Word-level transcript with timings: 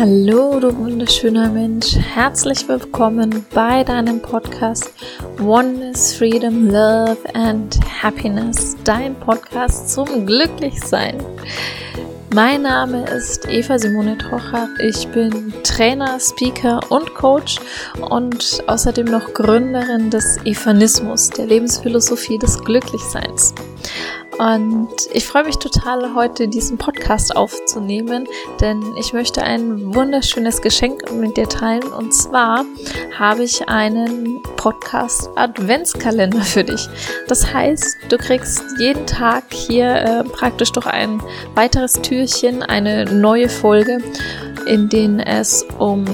Hallo, 0.00 0.58
du 0.58 0.74
wunderschöner 0.78 1.50
Mensch. 1.50 1.94
Herzlich 1.94 2.66
willkommen 2.66 3.44
bei 3.52 3.84
deinem 3.84 4.22
Podcast 4.22 4.90
Oneness, 5.38 6.14
Freedom, 6.14 6.68
Love 6.68 7.18
and 7.34 7.78
Happiness. 8.02 8.78
Dein 8.82 9.14
Podcast 9.14 9.90
zum 9.90 10.24
Glücklichsein. 10.24 11.22
Mein 12.34 12.62
Name 12.62 13.04
ist 13.10 13.46
Eva 13.50 13.78
Simone 13.78 14.16
Trocher. 14.16 14.70
Ich 14.78 15.06
bin 15.08 15.52
Trainer, 15.64 16.18
Speaker 16.18 16.80
und 16.88 17.14
Coach 17.14 17.58
und 18.08 18.64
außerdem 18.68 19.04
noch 19.04 19.34
Gründerin 19.34 20.08
des 20.08 20.38
Evanismus, 20.46 21.28
der 21.28 21.44
Lebensphilosophie 21.44 22.38
des 22.38 22.58
Glücklichseins. 22.64 23.54
Und 24.40 24.88
ich 25.12 25.26
freue 25.26 25.44
mich 25.44 25.58
total, 25.58 26.14
heute 26.14 26.48
diesen 26.48 26.78
Podcast 26.78 27.36
aufzunehmen, 27.36 28.26
denn 28.58 28.82
ich 28.96 29.12
möchte 29.12 29.42
ein 29.42 29.94
wunderschönes 29.94 30.62
Geschenk 30.62 31.12
mit 31.12 31.36
dir 31.36 31.46
teilen. 31.46 31.82
Und 31.92 32.14
zwar 32.14 32.64
habe 33.18 33.44
ich 33.44 33.68
einen 33.68 34.42
Podcast 34.56 35.28
Adventskalender 35.36 36.40
für 36.40 36.64
dich. 36.64 36.88
Das 37.28 37.52
heißt, 37.52 37.98
du 38.08 38.16
kriegst 38.16 38.64
jeden 38.78 39.06
Tag 39.06 39.44
hier 39.52 39.94
äh, 39.94 40.24
praktisch 40.24 40.72
durch 40.72 40.86
ein 40.86 41.22
weiteres 41.54 41.92
Türchen 42.00 42.62
eine 42.62 43.04
neue 43.04 43.50
Folge, 43.50 43.98
in 44.64 44.88
denen 44.88 45.20
es 45.20 45.66
um 45.78 46.06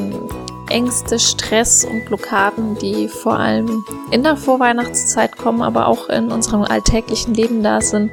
Ängste, 0.71 1.19
Stress 1.19 1.85
und 1.85 2.05
Blockaden, 2.07 2.77
die 2.79 3.09
vor 3.09 3.39
allem 3.39 3.85
in 4.11 4.23
der 4.23 4.37
Vorweihnachtszeit 4.37 5.37
kommen, 5.37 5.63
aber 5.63 5.89
auch 5.89 6.09
in 6.09 6.31
unserem 6.31 6.63
alltäglichen 6.63 7.35
Leben 7.35 7.63
da 7.63 7.81
sind, 7.81 8.13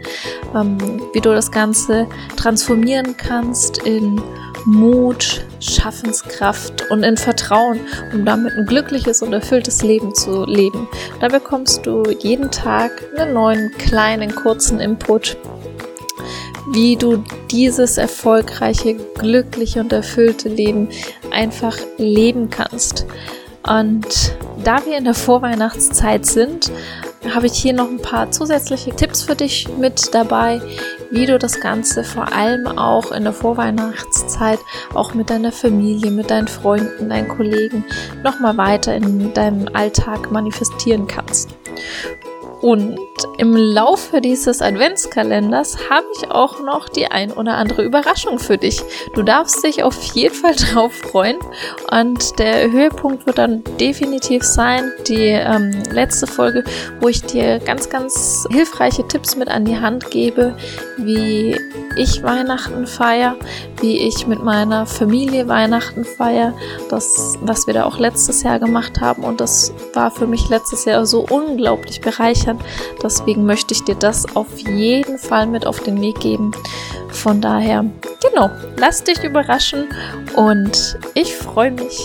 ähm, 0.56 0.78
wie 1.14 1.22
du 1.22 1.34
das 1.34 1.52
Ganze 1.52 2.08
transformieren 2.36 3.18
kannst 3.18 3.80
in 3.80 4.22
Mut, 4.66 5.46
Schaffenskraft 5.60 6.90
und 6.90 7.04
in 7.04 7.18
Vertrauen, 7.18 7.82
um 8.14 8.26
damit 8.26 8.54
ein 8.54 8.66
glückliches 8.66 9.22
und 9.22 9.34
erfülltes 9.34 9.84
Leben 9.84 10.16
zu 10.16 10.46
leben. 10.46 10.88
Da 11.20 11.28
bekommst 11.28 11.86
du 11.86 12.04
jeden 12.20 12.50
Tag 12.50 12.92
einen 13.18 13.34
neuen 13.34 13.72
kleinen 13.78 14.34
kurzen 14.34 14.80
Input 14.80 15.38
wie 16.72 16.96
du 16.96 17.24
dieses 17.52 17.98
erfolgreiche, 17.98 18.96
glückliche 18.96 19.82
und 19.82 19.92
erfüllte 19.92 20.50
Leben 20.50 20.90
einfach 21.32 21.78
leben 21.98 22.50
kannst. 22.50 23.06
Und 23.68 24.36
da 24.64 24.86
wir 24.86 24.98
in 24.98 25.06
der 25.06 25.14
Vorweihnachtszeit 25.14 26.26
sind, 26.26 26.72
habe 27.34 27.48
ich 27.48 27.54
hier 27.54 27.74
noch 27.74 27.90
ein 27.90 28.02
paar 28.02 28.32
zusätzliche 28.32 28.94
Tipps 28.96 29.24
für 29.24 29.36
dich 29.36 29.70
mit 29.78 30.14
dabei, 30.14 30.62
wie 31.12 31.26
du 31.26 31.40
das 31.40 31.62
Ganze 31.62 32.04
vor 32.04 32.34
allem 32.34 32.68
auch 32.68 33.12
in 33.12 33.24
der 33.24 33.34
Vorweihnachtszeit 33.34 34.60
auch 34.94 35.14
mit 35.14 35.30
deiner 35.30 35.52
Familie, 35.52 36.12
mit 36.12 36.30
deinen 36.30 36.48
Freunden, 36.48 37.10
deinen 37.10 37.30
Kollegen 37.30 37.86
nochmal 38.24 38.58
weiter 38.58 38.96
in 38.96 39.34
deinem 39.34 39.70
Alltag 39.74 40.32
manifestieren 40.32 41.08
kannst. 41.08 41.50
Und 42.62 42.98
im 43.38 43.56
Laufe 43.56 44.22
dieses 44.22 44.62
Adventskalenders 44.62 45.78
habe 45.90 46.06
ich 46.18 46.32
auch 46.32 46.60
noch 46.60 46.90
die 46.90 47.08
ein 47.08 47.32
oder 47.32 47.56
andere 47.56 47.84
Überraschung 47.84 48.40
für 48.40 48.58
dich. 48.58 48.82
Du 49.14 49.24
darfst 49.24 49.64
dich 49.64 49.84
auf 49.84 50.02
jeden 50.14 50.34
Fall 50.34 50.56
drauf 50.74 50.94
freuen. 50.94 51.38
Und 51.92 52.40
der 52.40 52.72
Höhepunkt 52.72 53.26
wird 53.26 53.38
dann 53.38 53.64
definitiv 53.80 54.44
sein, 54.44 54.92
die 55.08 55.28
ähm, 55.28 55.72
letzte 55.92 56.28
Folge, 56.28 56.64
wo 57.00 57.08
ich 57.08 57.22
dir 57.24 57.60
ganz, 57.60 57.90
ganz 57.90 58.48
hilfreiche 58.52 59.08
Tipps 59.08 59.36
mit 59.36 59.48
an 59.48 59.66
die 59.66 59.78
Hand 59.78 60.10
gebe, 60.12 60.56
wie 60.98 61.56
ich 61.96 62.24
Weihnachten 62.24 62.88
feiere, 62.88 63.36
wie 63.82 64.00
ich 64.08 64.28
mit 64.28 64.44
meiner 64.44 64.86
Familie 64.86 65.48
Weihnachten 65.48 66.06
feiere, 66.06 66.54
das, 66.90 67.38
was 67.42 67.68
wir 67.68 67.74
da 67.74 67.86
auch 67.86 68.00
letztes 68.00 68.44
Jahr 68.44 68.60
gemacht 68.60 69.00
haben. 69.02 69.24
Und 69.24 69.42
das 69.42 69.74
war 69.94 70.12
für 70.12 70.28
mich 70.28 70.50
letztes 70.50 70.86
Jahr 70.86 71.06
so 71.06 71.26
unglaublich 71.30 72.02
bereichernd. 72.02 72.62
Deswegen 73.14 73.46
möchte 73.46 73.76
ich 73.76 73.84
dir 73.84 73.94
das 73.94 74.36
auf 74.36 74.58
jeden 74.58 75.20
Fall 75.20 75.46
mit 75.46 75.68
auf 75.68 75.80
den 75.82 76.02
Weg 76.02 76.20
geben. 76.20 76.52
Von 77.10 77.42
daher, 77.42 77.86
genau, 78.28 78.50
lass 78.78 79.04
dich 79.04 79.24
überraschen 79.24 79.88
und 80.36 80.98
ich 81.14 81.36
freue 81.36 81.70
mich. 81.70 82.02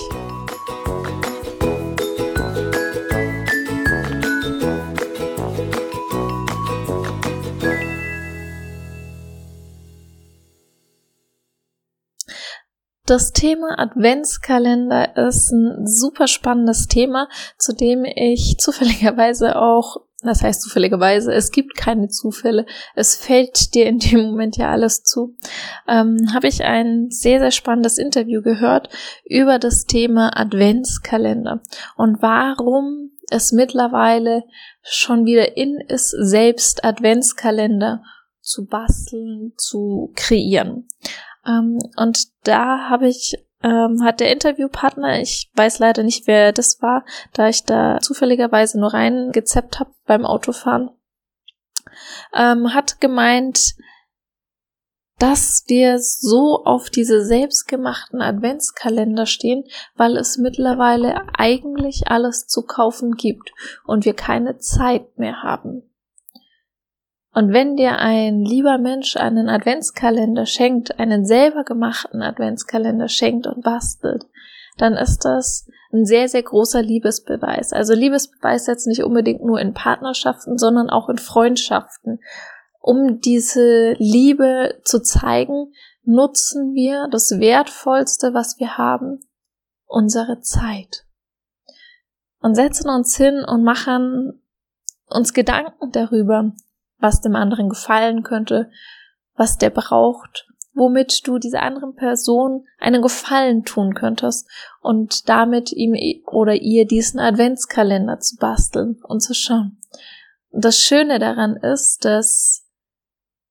Das 13.06 13.32
Thema 13.32 13.78
Adventskalender 13.78 15.16
ist 15.16 15.50
ein 15.52 15.86
super 15.86 16.26
spannendes 16.26 16.86
Thema, 16.86 17.30
zu 17.56 17.72
dem 17.72 18.04
ich 18.04 18.58
zufälligerweise 18.58 19.56
auch, 19.56 20.07
das 20.22 20.42
heißt 20.42 20.62
zufälligerweise, 20.62 21.32
es 21.32 21.52
gibt 21.52 21.76
keine 21.76 22.08
Zufälle, 22.08 22.66
es 22.96 23.14
fällt 23.14 23.74
dir 23.74 23.86
in 23.86 23.98
dem 23.98 24.22
Moment 24.22 24.56
ja 24.56 24.70
alles 24.70 25.04
zu, 25.04 25.36
ähm, 25.86 26.32
habe 26.34 26.48
ich 26.48 26.64
ein 26.64 27.10
sehr, 27.10 27.38
sehr 27.38 27.52
spannendes 27.52 27.98
Interview 27.98 28.42
gehört 28.42 28.88
über 29.24 29.58
das 29.58 29.84
Thema 29.84 30.36
Adventskalender 30.36 31.62
und 31.96 32.20
warum 32.20 33.12
es 33.30 33.52
mittlerweile 33.52 34.44
schon 34.82 35.24
wieder 35.24 35.56
in 35.56 35.80
ist, 35.80 36.10
selbst 36.10 36.84
Adventskalender 36.84 38.02
zu 38.40 38.66
basteln, 38.66 39.52
zu 39.56 40.12
kreieren. 40.16 40.88
Ähm, 41.46 41.78
und 41.96 42.28
da 42.44 42.88
habe 42.88 43.08
ich, 43.08 43.34
ähm, 43.62 44.02
hat 44.04 44.20
der 44.20 44.32
Interviewpartner, 44.32 45.20
ich 45.20 45.50
weiß 45.54 45.78
leider 45.78 46.02
nicht, 46.02 46.26
wer 46.26 46.52
das 46.52 46.80
war, 46.80 47.04
da 47.32 47.48
ich 47.48 47.64
da 47.64 47.98
zufälligerweise 48.00 48.78
nur 48.78 48.94
reingezeppt 48.94 49.80
habe 49.80 49.90
beim 50.06 50.24
Autofahren, 50.24 50.90
ähm, 52.34 52.74
hat 52.74 53.00
gemeint, 53.00 53.74
dass 55.18 55.64
wir 55.66 55.98
so 55.98 56.62
auf 56.64 56.90
diese 56.90 57.24
selbstgemachten 57.24 58.22
Adventskalender 58.22 59.26
stehen, 59.26 59.64
weil 59.96 60.16
es 60.16 60.38
mittlerweile 60.38 61.22
eigentlich 61.36 62.08
alles 62.08 62.46
zu 62.46 62.62
kaufen 62.62 63.14
gibt 63.16 63.52
und 63.84 64.04
wir 64.04 64.14
keine 64.14 64.58
Zeit 64.58 65.18
mehr 65.18 65.42
haben. 65.42 65.87
Und 67.38 67.52
wenn 67.52 67.76
dir 67.76 68.00
ein 68.00 68.40
lieber 68.40 68.78
Mensch 68.78 69.16
einen 69.16 69.48
Adventskalender 69.48 70.44
schenkt, 70.44 70.98
einen 70.98 71.24
selber 71.24 71.62
gemachten 71.62 72.20
Adventskalender 72.20 73.06
schenkt 73.06 73.46
und 73.46 73.62
bastelt, 73.62 74.26
dann 74.76 74.94
ist 74.94 75.24
das 75.24 75.68
ein 75.92 76.04
sehr, 76.04 76.28
sehr 76.28 76.42
großer 76.42 76.82
Liebesbeweis. 76.82 77.72
Also 77.72 77.94
Liebesbeweis 77.94 78.66
jetzt 78.66 78.88
nicht 78.88 79.04
unbedingt 79.04 79.44
nur 79.44 79.60
in 79.60 79.72
Partnerschaften, 79.72 80.58
sondern 80.58 80.90
auch 80.90 81.08
in 81.08 81.18
Freundschaften. 81.18 82.18
Um 82.80 83.20
diese 83.20 83.92
Liebe 83.98 84.80
zu 84.82 85.00
zeigen, 85.00 85.72
nutzen 86.02 86.74
wir 86.74 87.06
das 87.08 87.38
Wertvollste, 87.38 88.34
was 88.34 88.58
wir 88.58 88.78
haben, 88.78 89.20
unsere 89.86 90.40
Zeit. 90.40 91.04
Und 92.40 92.56
setzen 92.56 92.90
uns 92.90 93.16
hin 93.16 93.44
und 93.46 93.62
machen 93.62 94.42
uns 95.06 95.32
Gedanken 95.32 95.92
darüber, 95.92 96.52
was 96.98 97.20
dem 97.20 97.36
anderen 97.36 97.68
gefallen 97.68 98.22
könnte, 98.22 98.70
was 99.34 99.58
der 99.58 99.70
braucht, 99.70 100.46
womit 100.74 101.26
du 101.26 101.38
dieser 101.38 101.62
anderen 101.62 101.94
Person 101.94 102.66
einen 102.78 103.02
Gefallen 103.02 103.64
tun 103.64 103.94
könntest 103.94 104.48
und 104.80 105.28
damit 105.28 105.72
ihm 105.72 105.94
oder 106.26 106.54
ihr 106.54 106.86
diesen 106.86 107.20
Adventskalender 107.20 108.20
zu 108.20 108.36
basteln 108.36 109.00
und 109.02 109.20
zu 109.20 109.34
schauen. 109.34 109.80
Das 110.50 110.78
Schöne 110.78 111.18
daran 111.18 111.56
ist, 111.56 112.04
dass 112.04 112.64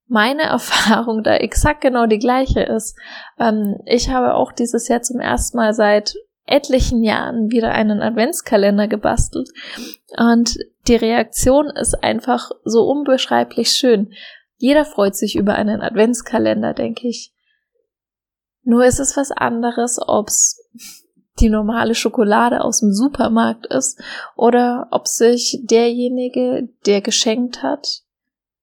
meine 0.07 0.43
Erfahrung 0.43 1.23
da 1.23 1.35
exakt 1.35 1.81
genau 1.81 2.05
die 2.05 2.19
gleiche 2.19 2.61
ist. 2.61 2.97
Ähm, 3.37 3.79
ich 3.85 4.09
habe 4.09 4.35
auch 4.35 4.51
dieses 4.51 4.87
Jahr 4.87 5.01
zum 5.01 5.19
ersten 5.19 5.57
Mal 5.57 5.73
seit 5.73 6.15
etlichen 6.47 7.03
Jahren 7.03 7.51
wieder 7.51 7.71
einen 7.73 8.01
Adventskalender 8.01 8.87
gebastelt 8.87 9.49
und 10.17 10.57
die 10.87 10.95
Reaktion 10.95 11.67
ist 11.69 12.01
einfach 12.03 12.51
so 12.63 12.85
unbeschreiblich 12.85 13.71
schön. 13.71 14.13
Jeder 14.57 14.85
freut 14.85 15.15
sich 15.15 15.35
über 15.35 15.55
einen 15.55 15.81
Adventskalender, 15.81 16.73
denke 16.73 17.07
ich. 17.07 17.33
Nur 18.63 18.85
ist 18.85 18.99
es 18.99 19.15
was 19.17 19.31
anderes, 19.31 19.99
ob's 20.05 20.59
die 21.39 21.49
normale 21.49 21.93
Schokolade 21.93 22.61
aus 22.61 22.79
dem 22.79 22.93
Supermarkt 22.93 23.67
ist 23.67 24.01
oder 24.35 24.87
ob 24.91 25.07
sich 25.07 25.59
derjenige, 25.63 26.69
der 26.85 27.01
geschenkt 27.01 27.61
hat, 27.61 28.01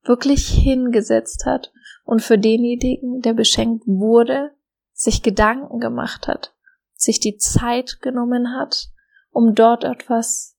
wirklich 0.03 0.49
hingesetzt 0.49 1.47
hat 1.47 1.73
und 2.05 2.21
für 2.21 2.39
denjenigen, 2.39 3.21
der 3.21 3.35
beschenkt 3.35 3.85
wurde, 3.87 4.51
sich 4.93 5.23
Gedanken 5.23 5.79
gemacht 5.79 6.27
hat 6.27 6.54
sich 7.05 7.21
die 7.21 7.37
Zeit 7.37 7.99
genommen 8.01 8.57
hat, 8.59 8.89
um 9.31 9.55
dort 9.55 9.85
etwas 9.85 10.57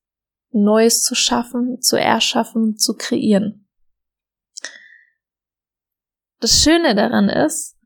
Neues 0.52 1.04
zu 1.04 1.16
schaffen, 1.16 1.82
zu 1.82 1.98
erschaffen, 1.98 2.78
zu 2.78 2.96
kreieren. 2.96 3.68
Das 6.40 6.62
Schöne 6.64 6.96
daran 6.96 7.30
ist, 7.30 7.78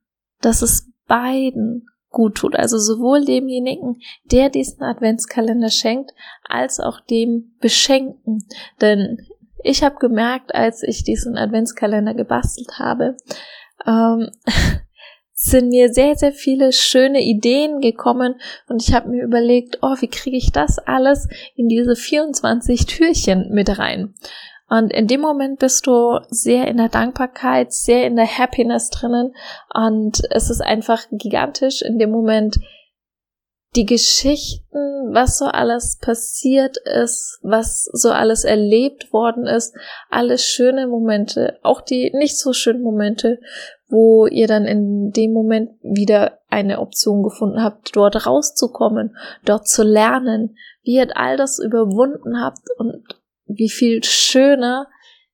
dass 0.42 0.62
es 0.62 0.92
beiden 1.08 1.88
gut 2.10 2.36
tut. 2.36 2.56
Also 2.56 2.78
sowohl 2.78 3.26
demjenigen, 3.26 4.02
der 4.26 4.50
diesen 4.50 4.84
Adventskalender 4.84 5.70
schenkt, 5.70 6.12
als 6.44 6.80
auch 6.80 7.00
dem 7.02 7.56
Beschenken. 7.60 8.48
Denn 8.82 9.18
ich 9.64 9.84
habe 9.84 9.98
gemerkt, 9.98 10.54
als 10.54 10.84
ich 10.84 11.04
diesen 11.04 11.38
Adventskalender 11.38 12.14
gebastelt 12.14 12.80
habe, 12.80 13.18
ähm, 13.86 14.32
sind 15.41 15.69
mir 15.69 15.94
sehr, 15.94 16.18
sehr 16.18 16.33
viele 16.33 16.74
schöne 16.74 17.21
Ideen 17.21 17.80
gekommen 17.80 18.36
und 18.68 18.83
ich 18.83 18.94
habe 18.94 19.07
mir 19.07 19.24
überlegt, 19.24 19.80
oh, 19.81 19.95
wie 20.00 20.09
kriege 20.09 20.36
ich 20.36 20.51
das 20.51 20.80
alles 20.80 21.30
in 21.56 21.69
diese 21.69 21.95
24 21.95 22.86
Türchen 22.86 23.50
mit 23.51 23.80
rein? 23.80 24.13
Und 24.68 24.91
in 24.91 25.07
dem 25.07 25.21
Moment 25.21 25.59
bist 25.59 25.88
du 25.88 26.19
sehr 26.30 26.68
in 26.68 26.75
der 26.75 26.89
Dankbarkeit, 26.89 27.71
sehr 27.71 28.06
in 28.06 28.18
der 28.18 28.27
Happiness 28.27 28.89
drinnen. 28.89 29.33
Und 29.74 30.21
es 30.30 30.50
ist 30.50 30.62
einfach 30.62 31.06
gigantisch 31.09 31.81
in 31.81 31.97
dem 31.97 32.12
Moment 32.12 32.59
die 33.75 33.86
Geschichten, 33.86 35.13
was 35.13 35.38
so 35.38 35.45
alles 35.45 36.00
passiert 36.01 36.77
ist, 36.77 37.39
was 37.44 37.86
so 37.94 38.10
alles 38.10 38.44
erlebt 38.44 39.13
worden 39.13 39.45
ist, 39.45 39.75
alles 40.10 40.44
schöne 40.44 40.88
Momente, 40.88 41.60
auch 41.62 41.81
die 41.81 42.12
nicht 42.16 42.39
so 42.39 42.54
schönen 42.54 42.81
Momente, 42.81 43.39
wo 43.88 44.25
ihr 44.25 44.48
dann 44.48 44.66
in 44.66 45.12
dem 45.12 45.33
Moment 45.33 45.71
wieder 45.81 46.39
eine 46.50 46.80
Option 46.80 47.21
gefunden 47.21 47.63
habt, 47.63 47.95
dort 47.95 48.25
rauszukommen, 48.25 49.16
dort 49.45 49.68
zu 49.68 49.83
lernen, 49.83 50.57
wie 50.81 50.95
ihr 50.95 51.15
all 51.15 51.38
das 51.38 51.60
überwunden 51.60 52.42
habt 52.42 52.68
und 52.77 53.04
wie 53.45 53.69
viel 53.69 54.04
schöner 54.04 54.88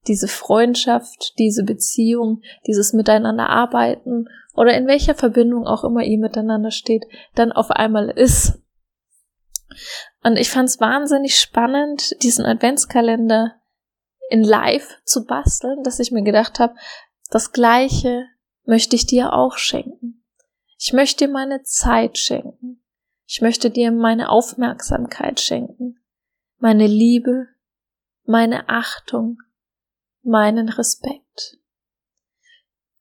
diese 0.08 0.28
Freundschaft, 0.28 1.38
diese 1.40 1.64
Beziehung, 1.64 2.42
dieses 2.68 2.94
Miteinander 2.94 3.50
arbeiten 3.50 4.28
oder 4.56 4.76
in 4.76 4.88
welcher 4.88 5.16
Verbindung 5.16 5.68
auch 5.68 5.84
immer 5.84 6.04
ihr 6.04 6.18
miteinander 6.18 6.72
steht, 6.72 7.06
dann 7.36 7.52
auf 7.52 7.72
einmal 7.72 8.10
ist. 8.10 8.60
Und 10.24 10.38
ich 10.38 10.50
fand 10.50 10.70
es 10.70 10.80
wahnsinnig 10.80 11.40
spannend, 11.40 12.22
diesen 12.24 12.46
Adventskalender 12.46 13.56
in 14.30 14.44
Live 14.44 15.02
zu 15.04 15.26
basteln, 15.26 15.84
dass 15.84 16.00
ich 16.00 16.12
mir 16.12 16.24
gedacht 16.24 16.60
habe, 16.60 16.76
das 17.30 17.52
Gleiche 17.52 18.26
möchte 18.64 18.96
ich 18.96 19.06
dir 19.06 19.34
auch 19.34 19.58
schenken. 19.58 20.24
Ich 20.80 20.94
möchte 20.94 21.26
dir 21.26 21.32
meine 21.32 21.64
Zeit 21.64 22.18
schenken. 22.18 22.82
Ich 23.28 23.42
möchte 23.42 23.72
dir 23.72 23.92
meine 23.92 24.30
Aufmerksamkeit 24.30 25.40
schenken, 25.40 26.00
meine 26.60 26.86
Liebe, 26.86 27.48
meine 28.24 28.70
Achtung, 28.70 29.40
meinen 30.22 30.70
Respekt. 30.70 31.58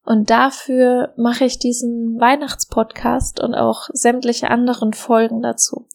Und 0.05 0.29
dafür 0.29 1.13
mache 1.17 1.45
ich 1.45 1.57
diesen 1.57 2.19
Weihnachtspodcast 2.19 3.39
und 3.39 3.55
auch 3.55 3.89
sämtliche 3.91 4.51
anderen 4.51 4.93
Folgen 4.93 5.41
dazu. 5.41 5.87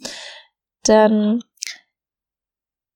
Denn 0.88 1.44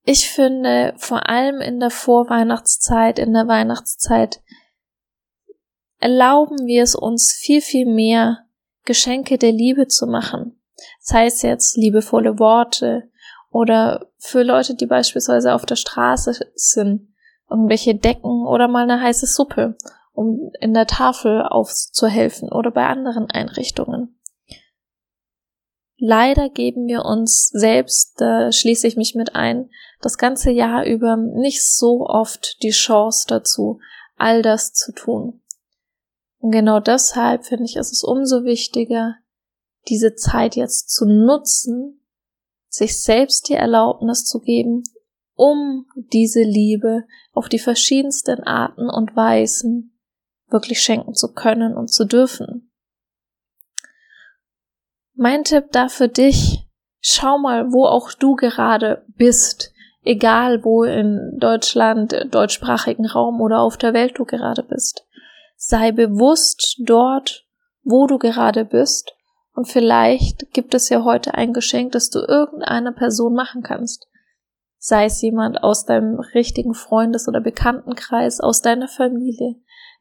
ich 0.03 0.29
finde, 0.29 0.93
vor 0.97 1.29
allem 1.29 1.61
in 1.61 1.79
der 1.79 1.89
Vorweihnachtszeit, 1.89 3.17
in 3.17 3.33
der 3.33 3.47
Weihnachtszeit, 3.47 4.41
erlauben 5.99 6.67
wir 6.67 6.83
es 6.83 6.95
uns 6.95 7.31
viel, 7.31 7.61
viel 7.61 7.85
mehr, 7.85 8.45
Geschenke 8.83 9.37
der 9.37 9.51
Liebe 9.51 9.87
zu 9.87 10.05
machen. 10.05 10.61
Sei 10.99 11.25
es 11.25 11.41
jetzt 11.41 11.77
liebevolle 11.77 12.37
Worte 12.37 13.09
oder 13.49 14.11
für 14.17 14.43
Leute, 14.43 14.75
die 14.75 14.85
beispielsweise 14.85 15.53
auf 15.53 15.65
der 15.65 15.77
Straße 15.77 16.37
sind, 16.55 17.07
irgendwelche 17.49 17.95
Decken 17.95 18.45
oder 18.45 18.67
mal 18.67 18.83
eine 18.83 19.01
heiße 19.01 19.25
Suppe, 19.25 19.77
um 20.15 20.51
in 20.59 20.73
der 20.73 20.87
Tafel 20.87 21.43
aufzuhelfen 21.43 22.51
oder 22.51 22.71
bei 22.71 22.87
anderen 22.87 23.29
Einrichtungen. 23.29 24.17
Leider 25.97 26.49
geben 26.49 26.87
wir 26.87 27.05
uns 27.05 27.49
selbst, 27.49 28.19
da 28.19 28.51
schließe 28.51 28.87
ich 28.87 28.97
mich 28.97 29.15
mit 29.15 29.35
ein, 29.35 29.69
das 30.01 30.17
ganze 30.17 30.51
Jahr 30.51 30.85
über 30.85 31.15
nicht 31.15 31.65
so 31.65 32.05
oft 32.05 32.61
die 32.63 32.71
Chance 32.71 33.25
dazu, 33.27 33.79
all 34.17 34.41
das 34.41 34.73
zu 34.73 34.93
tun. 34.93 35.41
Und 36.39 36.51
genau 36.51 36.79
deshalb 36.79 37.45
finde 37.45 37.65
ich, 37.65 37.75
ist 37.75 37.91
es 37.91 38.03
umso 38.03 38.43
wichtiger, 38.43 39.15
diese 39.87 40.15
Zeit 40.15 40.55
jetzt 40.55 40.89
zu 40.89 41.05
nutzen, 41.05 42.01
sich 42.67 43.01
selbst 43.01 43.47
die 43.49 43.53
Erlaubnis 43.53 44.25
zu 44.25 44.41
geben, 44.41 44.83
um 45.33 45.85
diese 45.95 46.41
Liebe 46.41 47.05
auf 47.33 47.49
die 47.49 47.59
verschiedensten 47.59 48.43
Arten 48.43 48.89
und 48.89 49.15
Weisen 49.15 49.94
wirklich 50.55 50.79
schenken 50.79 51.13
zu 51.13 51.33
können 51.33 51.75
und 51.75 51.91
zu 51.91 52.05
dürfen. 52.05 52.71
Mein 55.13 55.43
Tipp 55.43 55.65
da 55.73 55.89
für 55.89 56.07
dich, 56.07 56.65
schau 57.01 57.37
mal, 57.37 57.73
wo 57.73 57.85
auch 57.85 58.13
du 58.13 58.35
gerade 58.35 59.05
bist, 59.09 59.73
egal 60.03 60.63
wo 60.63 60.83
in 60.85 61.37
Deutschland, 61.39 62.15
deutschsprachigen 62.31 63.05
Raum 63.05 63.41
oder 63.41 63.59
auf 63.59 63.75
der 63.75 63.93
Welt 63.93 64.17
du 64.17 64.23
gerade 64.23 64.63
bist. 64.63 65.05
Sei 65.57 65.91
bewusst 65.91 66.77
dort, 66.79 67.45
wo 67.83 68.07
du 68.07 68.17
gerade 68.17 68.63
bist 68.63 69.13
und 69.53 69.67
vielleicht 69.67 70.53
gibt 70.53 70.73
es 70.73 70.87
ja 70.87 71.03
heute 71.03 71.33
ein 71.33 71.51
Geschenk, 71.51 71.91
das 71.91 72.09
du 72.09 72.19
irgendeiner 72.19 72.93
Person 72.93 73.33
machen 73.33 73.61
kannst 73.61 74.07
sei 74.85 75.05
es 75.05 75.19
jemand 75.23 75.63
aus 75.63 75.85
deinem 75.85 76.19
richtigen 76.19 76.75
Freundes- 76.75 77.27
oder 77.27 77.41
Bekanntenkreis, 77.41 78.39
aus 78.39 78.61
deiner 78.61 78.87
Familie, 78.87 79.55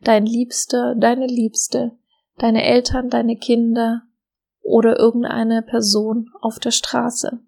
dein 0.05 0.27
Liebster, 0.27 0.95
deine 0.95 1.27
Liebste, 1.27 1.93
deine 2.39 2.65
Eltern, 2.65 3.11
deine 3.11 3.37
Kinder 3.37 4.03
oder 4.62 4.99
irgendeine 4.99 5.62
Person 5.62 6.31
auf 6.41 6.59
der 6.59 6.71
Straße. 6.71 7.41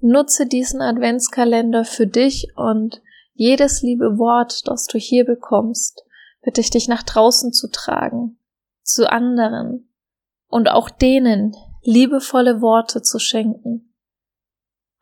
Nutze 0.00 0.46
diesen 0.46 0.80
Adventskalender 0.82 1.84
für 1.84 2.06
dich 2.06 2.52
und 2.56 3.02
jedes 3.32 3.82
liebe 3.82 4.18
Wort, 4.18 4.66
das 4.66 4.86
du 4.86 4.98
hier 4.98 5.24
bekommst, 5.24 6.04
bitte 6.42 6.60
ich 6.60 6.70
dich 6.70 6.88
nach 6.88 7.02
draußen 7.02 7.52
zu 7.52 7.70
tragen, 7.70 8.38
zu 8.82 9.10
anderen 9.10 9.92
und 10.48 10.68
auch 10.68 10.90
denen 10.90 11.54
liebevolle 11.82 12.60
Worte 12.60 13.02
zu 13.02 13.18
schenken 13.18 13.86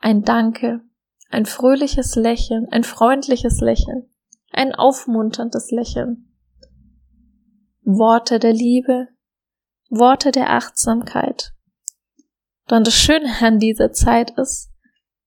ein 0.04 0.22
Danke, 0.22 0.82
ein 1.30 1.46
fröhliches 1.46 2.14
Lächeln, 2.14 2.68
ein 2.70 2.84
freundliches 2.84 3.62
Lächeln, 3.62 4.06
ein 4.54 4.74
aufmunterndes 4.74 5.70
Lächeln. 5.70 6.32
Worte 7.82 8.38
der 8.38 8.52
Liebe, 8.52 9.08
Worte 9.90 10.30
der 10.30 10.50
Achtsamkeit. 10.50 11.52
Dann 12.66 12.84
das 12.84 12.94
Schöne 12.94 13.30
an 13.40 13.58
dieser 13.58 13.92
Zeit 13.92 14.30
ist, 14.38 14.70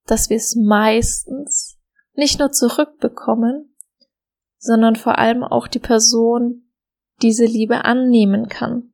dass 0.05 0.29
wir 0.29 0.38
es 0.38 0.55
meistens 0.55 1.77
nicht 2.13 2.39
nur 2.39 2.51
zurückbekommen, 2.51 3.75
sondern 4.57 4.96
vor 4.96 5.19
allem 5.19 5.43
auch 5.43 5.67
die 5.67 5.79
Person 5.79 6.72
diese 7.22 7.46
Liebe 7.46 7.86
annehmen 7.86 8.48
kann. 8.48 8.93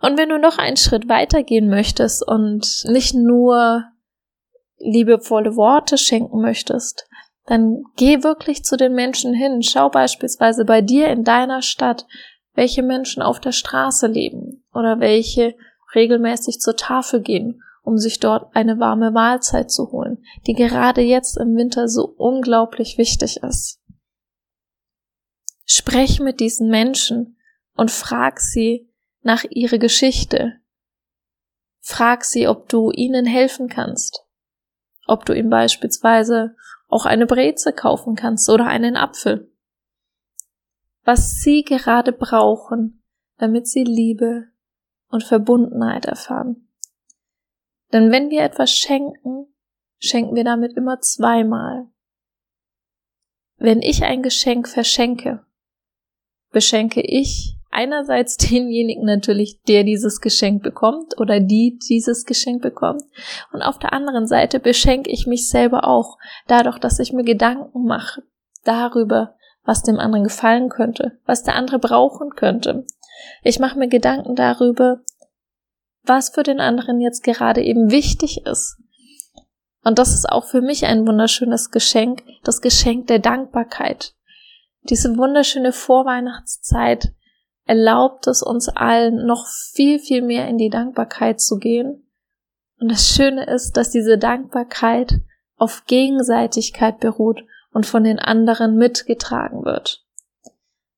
Und 0.00 0.16
wenn 0.16 0.30
du 0.30 0.38
noch 0.38 0.56
einen 0.56 0.78
Schritt 0.78 1.08
weitergehen 1.08 1.68
möchtest 1.68 2.26
und 2.26 2.84
nicht 2.88 3.14
nur 3.14 3.84
liebevolle 4.78 5.56
Worte 5.56 5.98
schenken 5.98 6.40
möchtest, 6.40 7.06
dann 7.46 7.84
geh 7.96 8.22
wirklich 8.22 8.64
zu 8.64 8.76
den 8.76 8.94
Menschen 8.94 9.34
hin. 9.34 9.62
Schau 9.62 9.88
beispielsweise 9.88 10.64
bei 10.64 10.80
dir 10.82 11.08
in 11.08 11.24
deiner 11.24 11.62
Stadt, 11.62 12.06
welche 12.54 12.82
Menschen 12.82 13.22
auf 13.22 13.40
der 13.40 13.52
Straße 13.52 14.06
leben 14.06 14.64
oder 14.72 15.00
welche 15.00 15.54
regelmäßig 15.94 16.60
zur 16.60 16.76
Tafel 16.76 17.20
gehen, 17.20 17.62
um 17.82 17.96
sich 17.98 18.20
dort 18.20 18.54
eine 18.54 18.78
warme 18.78 19.10
Mahlzeit 19.10 19.70
zu 19.70 19.90
holen, 19.90 20.24
die 20.46 20.54
gerade 20.54 21.00
jetzt 21.00 21.36
im 21.36 21.56
Winter 21.56 21.88
so 21.88 22.04
unglaublich 22.04 22.98
wichtig 22.98 23.38
ist. 23.38 23.80
Sprech 25.64 26.20
mit 26.20 26.40
diesen 26.40 26.68
Menschen 26.68 27.36
und 27.74 27.90
frag 27.90 28.40
sie 28.40 28.88
nach 29.22 29.44
ihrer 29.44 29.78
Geschichte. 29.78 30.56
Frag 31.80 32.24
sie, 32.24 32.48
ob 32.48 32.68
du 32.68 32.90
ihnen 32.90 33.24
helfen 33.24 33.68
kannst 33.68 34.24
ob 35.10 35.24
du 35.26 35.32
ihm 35.32 35.50
beispielsweise 35.50 36.54
auch 36.90 37.06
eine 37.06 37.26
Breze 37.26 37.72
kaufen 37.72 38.16
kannst 38.16 38.48
oder 38.50 38.66
einen 38.66 38.96
Apfel. 38.96 39.50
Was 41.04 41.40
sie 41.40 41.62
gerade 41.62 42.12
brauchen, 42.12 43.02
damit 43.38 43.66
sie 43.68 43.84
Liebe 43.84 44.48
und 45.08 45.24
Verbundenheit 45.24 46.04
erfahren. 46.04 46.68
Denn 47.92 48.12
wenn 48.12 48.30
wir 48.30 48.42
etwas 48.42 48.72
schenken, 48.76 49.46
schenken 49.98 50.34
wir 50.34 50.44
damit 50.44 50.76
immer 50.76 51.00
zweimal. 51.00 51.88
Wenn 53.56 53.82
ich 53.82 54.04
ein 54.04 54.22
Geschenk 54.22 54.68
verschenke, 54.68 55.44
beschenke 56.50 57.00
ich 57.00 57.59
einerseits 57.70 58.36
denjenigen 58.50 59.04
natürlich, 59.04 59.60
der 59.62 59.84
dieses 59.84 60.20
Geschenk 60.20 60.62
bekommt 60.62 61.18
oder 61.18 61.40
die 61.40 61.78
dieses 61.88 62.24
Geschenk 62.24 62.62
bekommt. 62.62 63.02
Und 63.52 63.62
auf 63.62 63.78
der 63.78 63.92
anderen 63.92 64.26
Seite 64.26 64.60
beschenke 64.60 65.10
ich 65.10 65.26
mich 65.26 65.48
selber 65.48 65.86
auch, 65.86 66.18
dadurch, 66.46 66.78
dass 66.78 66.98
ich 66.98 67.12
mir 67.12 67.24
Gedanken 67.24 67.84
mache 67.84 68.22
darüber, 68.64 69.34
was 69.64 69.82
dem 69.82 69.98
anderen 69.98 70.24
gefallen 70.24 70.68
könnte, 70.68 71.18
was 71.26 71.42
der 71.42 71.54
andere 71.54 71.78
brauchen 71.78 72.30
könnte. 72.30 72.86
Ich 73.42 73.58
mache 73.58 73.78
mir 73.78 73.88
Gedanken 73.88 74.34
darüber, 74.34 75.00
was 76.02 76.30
für 76.30 76.42
den 76.42 76.60
anderen 76.60 77.00
jetzt 77.00 77.22
gerade 77.22 77.62
eben 77.62 77.90
wichtig 77.90 78.46
ist. 78.46 78.78
Und 79.82 79.98
das 79.98 80.14
ist 80.14 80.28
auch 80.28 80.44
für 80.44 80.60
mich 80.60 80.86
ein 80.86 81.06
wunderschönes 81.06 81.70
Geschenk, 81.70 82.22
das 82.42 82.60
Geschenk 82.60 83.06
der 83.06 83.18
Dankbarkeit. 83.18 84.14
Diese 84.82 85.16
wunderschöne 85.16 85.72
Vorweihnachtszeit 85.72 87.12
erlaubt 87.70 88.26
es 88.26 88.42
uns 88.42 88.68
allen, 88.68 89.26
noch 89.26 89.46
viel, 89.46 90.00
viel 90.00 90.22
mehr 90.22 90.48
in 90.48 90.58
die 90.58 90.70
Dankbarkeit 90.70 91.40
zu 91.40 91.56
gehen. 91.56 92.02
Und 92.80 92.90
das 92.90 93.14
Schöne 93.14 93.46
ist, 93.46 93.76
dass 93.76 93.90
diese 93.90 94.18
Dankbarkeit 94.18 95.20
auf 95.56 95.84
Gegenseitigkeit 95.86 96.98
beruht 96.98 97.44
und 97.72 97.86
von 97.86 98.02
den 98.02 98.18
anderen 98.18 98.74
mitgetragen 98.74 99.64
wird. 99.64 100.04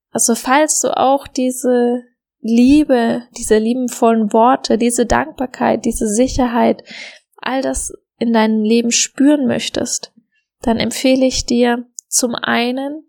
Also 0.09 0.33
falls 0.33 0.79
du 0.79 0.97
auch 0.97 1.27
diese 1.27 2.05
Liebe, 2.39 3.21
diese 3.37 3.59
liebenvollen 3.59 4.33
Worte, 4.33 4.79
diese 4.79 5.05
Dankbarkeit, 5.05 5.85
diese 5.85 6.07
Sicherheit, 6.07 6.83
all 7.37 7.61
das 7.61 7.93
in 8.17 8.33
deinem 8.33 8.63
Leben 8.63 8.89
spüren 8.89 9.45
möchtest, 9.45 10.11
dann 10.63 10.77
empfehle 10.77 11.27
ich 11.27 11.45
dir 11.45 11.85
zum 12.07 12.33
einen 12.33 13.03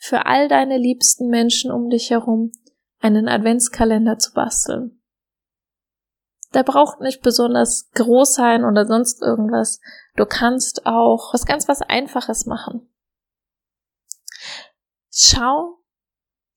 für 0.00 0.26
all 0.26 0.48
deine 0.48 0.78
liebsten 0.78 1.28
Menschen 1.28 1.70
um 1.70 1.90
dich 1.90 2.10
herum 2.10 2.50
einen 3.04 3.28
Adventskalender 3.28 4.18
zu 4.18 4.32
basteln. 4.32 5.02
Der 6.54 6.62
braucht 6.62 7.00
nicht 7.00 7.22
besonders 7.22 7.90
groß 7.90 8.34
sein 8.34 8.64
oder 8.64 8.86
sonst 8.86 9.20
irgendwas. 9.20 9.80
Du 10.16 10.24
kannst 10.24 10.86
auch 10.86 11.34
was 11.34 11.44
ganz 11.44 11.68
was 11.68 11.82
Einfaches 11.82 12.46
machen. 12.46 12.88
Schau, 15.10 15.80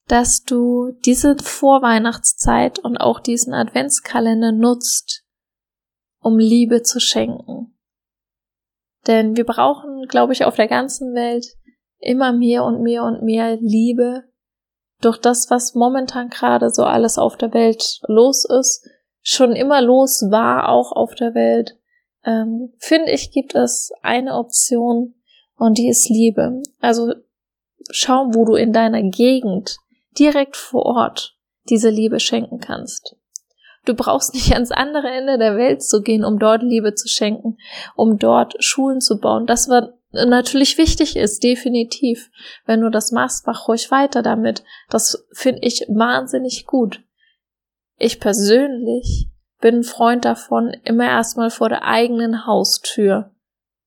dass 0.07 0.43
du 0.43 0.91
diese 1.03 1.35
Vorweihnachtszeit 1.37 2.79
und 2.79 2.97
auch 2.97 3.19
diesen 3.19 3.53
Adventskalender 3.53 4.53
nutzt, 4.53 5.25
um 6.19 6.39
Liebe 6.39 6.81
zu 6.81 7.01
schenken. 7.01 7.77
Denn 9.05 9.35
wir 9.35 9.45
brauchen, 9.45 10.05
glaube 10.07 10.31
ich, 10.31 10.45
auf 10.45 10.55
der 10.55 10.69
ganzen 10.69 11.13
Welt 11.13 11.45
immer 11.99 12.31
mehr 12.31 12.63
und 12.63 12.81
mehr 12.81 13.03
und 13.03 13.23
mehr 13.23 13.57
Liebe 13.57 14.23
durch 15.01 15.17
das, 15.17 15.49
was 15.49 15.75
momentan 15.75 16.29
gerade 16.29 16.69
so 16.69 16.83
alles 16.83 17.17
auf 17.17 17.37
der 17.37 17.53
Welt 17.53 17.99
los 18.07 18.45
ist, 18.45 18.87
schon 19.21 19.55
immer 19.55 19.81
los 19.81 20.25
war, 20.29 20.69
auch 20.69 20.91
auf 20.91 21.13
der 21.15 21.35
Welt, 21.35 21.77
ähm, 22.25 22.73
finde 22.79 23.11
ich, 23.11 23.31
gibt 23.31 23.55
es 23.55 23.91
eine 24.01 24.35
Option 24.35 25.15
und 25.57 25.77
die 25.77 25.89
ist 25.89 26.09
Liebe. 26.09 26.61
Also 26.79 27.13
schau, 27.89 28.27
wo 28.33 28.45
du 28.45 28.55
in 28.55 28.73
deiner 28.73 29.03
Gegend 29.03 29.77
direkt 30.17 30.55
vor 30.55 30.85
Ort 30.85 31.37
diese 31.69 31.89
Liebe 31.89 32.19
schenken 32.19 32.59
kannst. 32.59 33.15
Du 33.85 33.93
brauchst 33.93 34.33
nicht 34.33 34.53
ans 34.53 34.71
andere 34.71 35.09
Ende 35.09 35.37
der 35.37 35.55
Welt 35.55 35.81
zu 35.81 36.01
gehen, 36.01 36.25
um 36.25 36.39
dort 36.39 36.61
Liebe 36.61 36.93
zu 36.93 37.07
schenken, 37.07 37.57
um 37.95 38.17
dort 38.17 38.55
Schulen 38.59 38.99
zu 38.99 39.19
bauen. 39.19 39.45
Das 39.45 39.69
war 39.69 39.93
natürlich 40.11 40.77
wichtig 40.77 41.15
ist, 41.15 41.43
definitiv. 41.43 42.29
Wenn 42.65 42.81
du 42.81 42.89
das 42.89 43.11
machst, 43.11 43.45
mach 43.47 43.67
ruhig 43.67 43.91
weiter 43.91 44.21
damit. 44.21 44.63
Das 44.89 45.27
finde 45.31 45.61
ich 45.63 45.85
wahnsinnig 45.87 46.65
gut. 46.65 47.03
Ich 47.97 48.19
persönlich 48.19 49.29
bin 49.59 49.77
ein 49.77 49.83
Freund 49.83 50.25
davon, 50.25 50.75
immer 50.83 51.05
erstmal 51.05 51.49
vor 51.49 51.69
der 51.69 51.83
eigenen 51.83 52.45
Haustür 52.45 53.31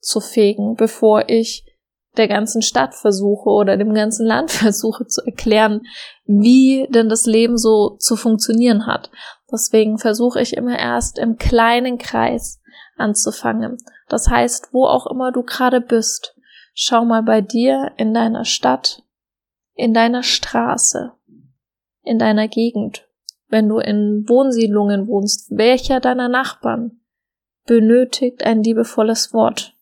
zu 0.01 0.21
fegen, 0.21 0.75
bevor 0.75 1.29
ich 1.29 1.65
der 2.17 2.27
ganzen 2.27 2.61
Stadt 2.61 2.95
versuche 2.95 3.51
oder 3.51 3.77
dem 3.77 3.95
ganzen 3.95 4.27
Land 4.27 4.51
versuche 4.51 5.07
zu 5.07 5.23
erklären, 5.25 5.83
wie 6.25 6.89
denn 6.91 7.09
das 7.09 7.27
Leben 7.27 7.57
so 7.57 7.97
zu 7.99 8.17
funktionieren 8.17 8.87
hat. 8.87 9.11
Deswegen 9.53 9.99
versuche 9.99 10.41
ich 10.41 10.57
immer 10.57 10.79
erst 10.79 11.19
im 11.19 11.37
kleinen 11.37 11.99
Kreis 11.99 12.61
anzufangen. 12.97 13.79
Das 14.11 14.29
heißt, 14.29 14.71
wo 14.73 14.87
auch 14.87 15.07
immer 15.07 15.31
du 15.31 15.45
gerade 15.45 15.81
bist, 15.81 16.37
schau 16.75 17.05
mal 17.05 17.23
bei 17.23 17.41
dir 17.41 17.93
in 17.97 18.13
deiner 18.13 18.45
Stadt, 18.45 19.05
in 19.75 19.95
deiner 19.95 20.25
Straße, 20.25 21.13
in 22.03 22.19
deiner 22.19 22.49
Gegend, 22.49 23.09
wenn 23.49 23.69
du 23.69 23.79
in 23.79 24.29
Wohnsiedlungen 24.29 25.07
wohnst, 25.07 25.57
welcher 25.57 26.01
deiner 26.01 26.29
Nachbarn 26.29 27.01
benötigt 27.67 28.43
ein 28.45 28.65
liebevolles 28.65 29.33
Wort. 29.33 29.77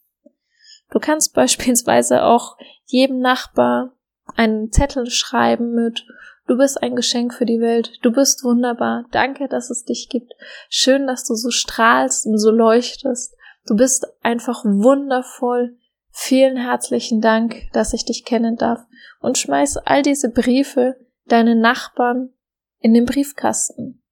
Du 0.90 0.98
kannst 0.98 1.32
beispielsweise 1.34 2.22
auch 2.22 2.58
jedem 2.84 3.20
Nachbar 3.20 3.94
einen 4.36 4.70
Zettel 4.70 5.10
schreiben 5.10 5.72
mit 5.72 6.04
Du 6.46 6.56
bist 6.56 6.82
ein 6.82 6.96
Geschenk 6.96 7.34
für 7.34 7.44
die 7.44 7.60
Welt. 7.60 7.98
Du 8.00 8.10
bist 8.10 8.42
wunderbar. 8.42 9.04
Danke, 9.10 9.48
dass 9.48 9.68
es 9.68 9.84
dich 9.84 10.08
gibt. 10.08 10.32
Schön, 10.70 11.06
dass 11.06 11.24
du 11.24 11.34
so 11.34 11.50
strahlst 11.50 12.24
und 12.24 12.38
so 12.38 12.50
leuchtest. 12.50 13.36
Du 13.68 13.76
bist 13.76 14.06
einfach 14.22 14.64
wundervoll. 14.64 15.76
Vielen 16.10 16.56
herzlichen 16.56 17.20
Dank, 17.20 17.70
dass 17.74 17.92
ich 17.92 18.06
dich 18.06 18.24
kennen 18.24 18.56
darf. 18.56 18.80
Und 19.20 19.36
schmeiß 19.36 19.76
all 19.76 20.00
diese 20.00 20.30
Briefe 20.30 20.96
deinen 21.26 21.60
Nachbarn 21.60 22.30
in 22.78 22.94
den 22.94 23.04
Briefkasten. 23.04 24.02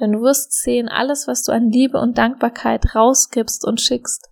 Denn 0.00 0.10
du 0.10 0.22
wirst 0.22 0.52
sehen, 0.60 0.88
alles, 0.88 1.28
was 1.28 1.44
du 1.44 1.52
an 1.52 1.70
Liebe 1.70 1.98
und 1.98 2.18
Dankbarkeit 2.18 2.96
rausgibst 2.96 3.64
und 3.64 3.80
schickst, 3.80 4.28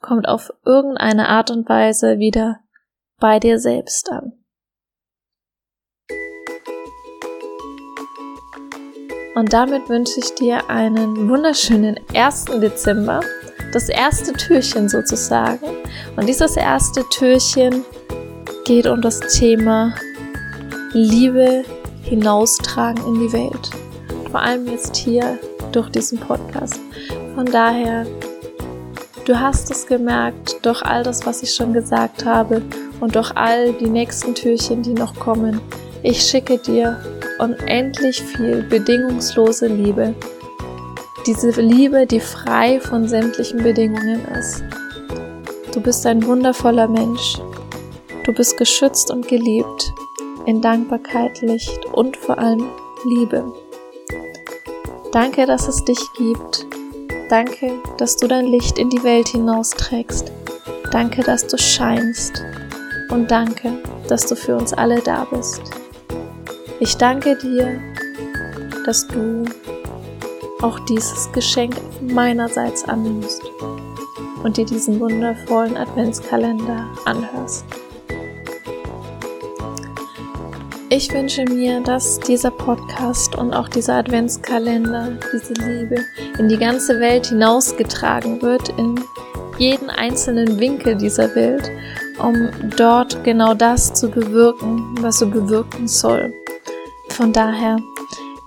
kommt 0.00 0.26
auf 0.26 0.52
irgendeine 0.64 1.28
Art 1.28 1.52
und 1.52 1.68
Weise 1.68 2.18
wieder 2.18 2.58
bei 3.20 3.38
dir 3.38 3.60
selbst 3.60 4.10
an. 4.10 4.32
Und 9.36 9.52
damit 9.52 9.88
wünsche 9.88 10.18
ich 10.18 10.34
dir 10.34 10.68
einen 10.68 11.28
wunderschönen 11.28 11.98
1. 12.12 12.46
Dezember, 12.60 13.20
das 13.72 13.88
erste 13.88 14.32
Türchen 14.32 14.88
sozusagen. 14.88 15.66
Und 16.16 16.28
dieses 16.28 16.56
erste 16.56 17.04
Türchen 17.10 17.84
geht 18.64 18.86
um 18.86 19.00
das 19.02 19.20
Thema 19.20 19.94
Liebe 20.92 21.64
hinaustragen 22.02 23.04
in 23.06 23.14
die 23.20 23.32
Welt. 23.32 23.70
Vor 24.30 24.40
allem 24.40 24.66
jetzt 24.66 24.96
hier 24.96 25.38
durch 25.72 25.88
diesen 25.90 26.18
Podcast. 26.18 26.80
Von 27.34 27.46
daher 27.46 28.06
Du 29.24 29.38
hast 29.38 29.70
es 29.70 29.86
gemerkt 29.86 30.56
durch 30.62 30.82
all 30.82 31.04
das, 31.04 31.24
was 31.24 31.44
ich 31.44 31.54
schon 31.54 31.72
gesagt 31.72 32.24
habe 32.24 32.60
und 32.98 33.14
durch 33.14 33.30
all 33.36 33.72
die 33.72 33.88
nächsten 33.88 34.34
Türchen, 34.34 34.82
die 34.82 34.94
noch 34.94 35.14
kommen. 35.14 35.60
Ich 36.02 36.20
schicke 36.22 36.58
dir 36.58 36.98
unendlich 37.38 38.20
viel 38.20 38.64
bedingungslose 38.64 39.68
Liebe. 39.68 40.12
Diese 41.26 41.50
Liebe, 41.60 42.06
die 42.06 42.20
frei 42.20 42.80
von 42.80 43.06
sämtlichen 43.06 43.62
Bedingungen 43.62 44.24
ist. 44.38 44.62
Du 45.72 45.80
bist 45.80 46.04
ein 46.06 46.24
wundervoller 46.26 46.88
Mensch. 46.88 47.38
Du 48.24 48.32
bist 48.32 48.56
geschützt 48.56 49.10
und 49.10 49.28
geliebt 49.28 49.92
in 50.46 50.60
Dankbarkeit, 50.60 51.40
Licht 51.40 51.86
und 51.92 52.16
vor 52.16 52.38
allem 52.38 52.68
Liebe. 53.04 53.52
Danke, 55.12 55.46
dass 55.46 55.68
es 55.68 55.84
dich 55.84 56.00
gibt 56.16 56.66
Danke, 57.32 57.80
dass 57.96 58.18
du 58.18 58.28
dein 58.28 58.44
Licht 58.44 58.78
in 58.78 58.90
die 58.90 59.02
Welt 59.04 59.28
hinausträgst. 59.28 60.30
Danke, 60.90 61.22
dass 61.22 61.46
du 61.46 61.56
scheinst. 61.56 62.44
Und 63.08 63.30
danke, 63.30 63.72
dass 64.06 64.26
du 64.26 64.36
für 64.36 64.54
uns 64.54 64.74
alle 64.74 65.00
da 65.00 65.26
bist. 65.30 65.62
Ich 66.78 66.94
danke 66.98 67.34
dir, 67.38 67.80
dass 68.84 69.06
du 69.08 69.46
auch 70.62 70.78
dieses 70.80 71.30
Geschenk 71.32 71.76
meinerseits 72.00 72.84
annimmst 72.88 73.42
und 74.42 74.56
dir 74.56 74.64
diesen 74.64 75.00
wundervollen 75.00 75.76
Adventskalender 75.76 76.86
anhörst. 77.04 77.64
Ich 80.88 81.10
wünsche 81.10 81.44
mir, 81.46 81.80
dass 81.80 82.20
dieser 82.20 82.50
Podcast 82.50 83.34
und 83.34 83.54
auch 83.54 83.68
dieser 83.68 83.94
Adventskalender, 83.94 85.18
diese 85.32 85.54
Liebe 85.54 86.04
in 86.38 86.48
die 86.50 86.58
ganze 86.58 87.00
Welt 87.00 87.28
hinausgetragen 87.28 88.42
wird, 88.42 88.68
in 88.78 89.00
jeden 89.58 89.88
einzelnen 89.88 90.60
Winkel 90.60 90.94
dieser 90.96 91.34
Welt, 91.34 91.70
um 92.18 92.50
dort 92.76 93.24
genau 93.24 93.54
das 93.54 93.94
zu 93.94 94.10
bewirken, 94.10 94.94
was 95.00 95.18
so 95.18 95.26
bewirken 95.30 95.88
soll. 95.88 96.30
Von 97.08 97.32
daher, 97.32 97.78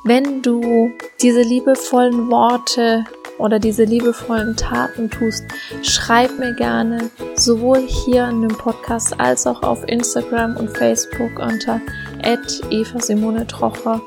wenn 0.05 0.43
du 0.43 0.91
diese 1.19 1.41
liebevollen 1.41 2.29
Worte 2.29 3.03
oder 3.39 3.57
diese 3.57 3.83
liebevollen 3.83 4.55
Taten 4.55 5.09
tust, 5.09 5.43
schreib 5.81 6.37
mir 6.37 6.53
gerne 6.53 7.09
sowohl 7.35 7.79
hier 7.79 8.29
in 8.29 8.43
dem 8.43 8.55
Podcast 8.55 9.19
als 9.19 9.47
auch 9.47 9.63
auf 9.63 9.83
Instagram 9.87 10.57
und 10.57 10.69
Facebook 10.77 11.39
unter 11.39 11.81
Eva 12.23 13.01
Simone 13.01 13.47
Trocher, 13.47 13.99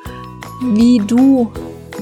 wie 0.73 1.03
du 1.05 1.53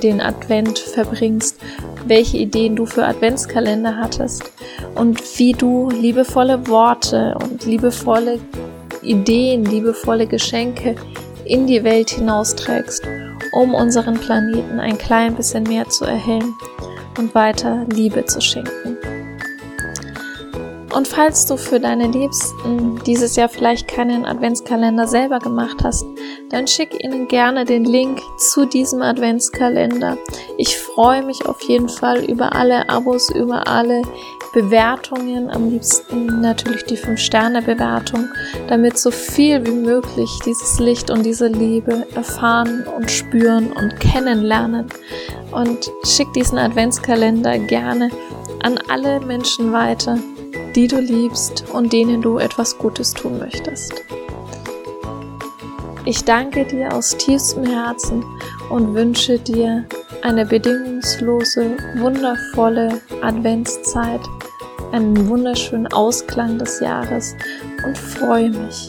den 0.02 0.20
Advent 0.20 0.78
verbringst, 0.78 1.58
welche 2.04 2.36
Ideen 2.36 2.76
du 2.76 2.84
für 2.84 3.04
Adventskalender 3.04 3.96
hattest 3.96 4.52
und 4.94 5.20
wie 5.38 5.52
du 5.52 5.88
liebevolle 5.90 6.68
Worte 6.68 7.34
und 7.42 7.64
liebevolle 7.64 8.40
Ideen, 9.00 9.64
liebevolle 9.64 10.26
Geschenke 10.26 10.96
in 11.46 11.66
die 11.66 11.82
Welt 11.82 12.10
hinausträgst 12.10 13.02
um 13.52 13.74
unseren 13.74 14.14
Planeten 14.14 14.80
ein 14.80 14.98
klein 14.98 15.34
bisschen 15.34 15.64
mehr 15.64 15.88
zu 15.88 16.04
erhellen 16.04 16.54
und 17.18 17.34
weiter 17.34 17.84
Liebe 17.88 18.24
zu 18.24 18.40
schenken. 18.40 18.96
Und 20.96 21.08
falls 21.08 21.44
du 21.44 21.58
für 21.58 21.78
deine 21.78 22.06
Liebsten 22.06 23.02
dieses 23.04 23.36
Jahr 23.36 23.50
vielleicht 23.50 23.86
keinen 23.86 24.24
Adventskalender 24.24 25.06
selber 25.06 25.40
gemacht 25.40 25.84
hast, 25.84 26.06
dann 26.48 26.66
schick 26.66 27.04
ihnen 27.04 27.28
gerne 27.28 27.66
den 27.66 27.84
Link 27.84 28.22
zu 28.38 28.64
diesem 28.64 29.02
Adventskalender. 29.02 30.16
Ich 30.56 30.78
freue 30.78 31.22
mich 31.22 31.44
auf 31.44 31.60
jeden 31.62 31.90
Fall 31.90 32.24
über 32.24 32.54
alle 32.54 32.88
Abos, 32.88 33.28
über 33.28 33.66
alle 33.66 34.00
Bewertungen, 34.56 35.50
am 35.50 35.68
liebsten 35.68 36.40
natürlich 36.40 36.86
die 36.86 36.96
5-Sterne-Bewertung, 36.96 38.24
damit 38.68 38.96
so 38.96 39.10
viel 39.10 39.66
wie 39.66 39.72
möglich 39.72 40.30
dieses 40.46 40.78
Licht 40.78 41.10
und 41.10 41.26
diese 41.26 41.48
Liebe 41.48 42.06
erfahren 42.14 42.86
und 42.96 43.10
spüren 43.10 43.70
und 43.74 44.00
kennenlernen. 44.00 44.86
Und 45.52 45.90
schick 46.06 46.32
diesen 46.32 46.56
Adventskalender 46.56 47.58
gerne 47.58 48.08
an 48.62 48.78
alle 48.88 49.20
Menschen 49.20 49.74
weiter, 49.74 50.18
die 50.74 50.86
du 50.86 51.00
liebst 51.00 51.64
und 51.74 51.92
denen 51.92 52.22
du 52.22 52.38
etwas 52.38 52.78
Gutes 52.78 53.12
tun 53.12 53.38
möchtest. 53.38 53.92
Ich 56.06 56.24
danke 56.24 56.64
dir 56.64 56.94
aus 56.94 57.14
tiefstem 57.14 57.66
Herzen 57.66 58.24
und 58.70 58.94
wünsche 58.94 59.38
dir 59.38 59.84
eine 60.22 60.46
bedingungslose, 60.46 61.76
wundervolle 61.98 63.02
Adventszeit, 63.22 64.20
einen 64.92 65.28
wunderschönen 65.28 65.86
Ausklang 65.92 66.58
des 66.58 66.80
Jahres 66.80 67.34
und 67.84 67.96
freue 67.96 68.50
mich, 68.50 68.88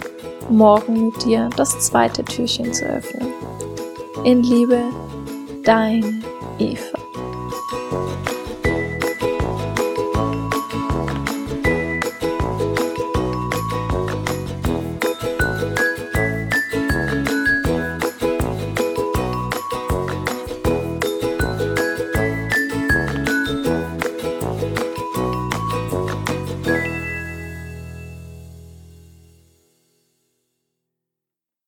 morgen 0.49 1.07
mit 1.07 1.25
dir 1.25 1.49
das 1.57 1.77
zweite 1.79 2.23
Türchen 2.23 2.73
zu 2.73 2.85
öffnen. 2.85 3.27
In 4.23 4.43
Liebe, 4.43 4.81
dein 5.63 6.23
Eva. 6.59 6.96